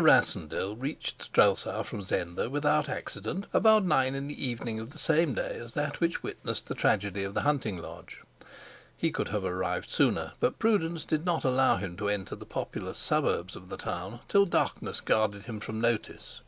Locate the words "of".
4.78-4.90, 7.24-7.34, 13.56-13.70